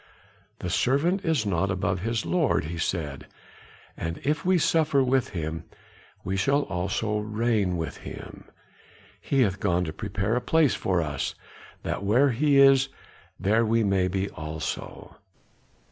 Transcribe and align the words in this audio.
"The 0.57 0.69
servant 0.71 1.23
is 1.23 1.45
not 1.45 1.69
above 1.69 1.99
his 1.99 2.25
Lord," 2.25 2.63
he 2.65 2.79
said, 2.79 3.27
"and 3.95 4.17
if 4.23 4.43
we 4.43 4.57
suffer 4.57 5.03
with 5.03 5.29
him, 5.29 5.65
we 6.23 6.35
shall 6.35 6.63
also 6.63 7.19
reign 7.19 7.77
with 7.77 7.97
him; 7.97 8.45
he 9.21 9.41
hath 9.41 9.59
gone 9.59 9.83
to 9.83 9.93
prepare 9.93 10.35
a 10.35 10.41
place 10.41 10.73
for 10.73 11.03
us, 11.03 11.35
that 11.83 12.03
where 12.03 12.31
he 12.31 12.57
is, 12.57 12.89
there 13.39 13.63
we 13.63 13.83
may 13.83 14.07
be 14.07 14.27
also." 14.31 15.17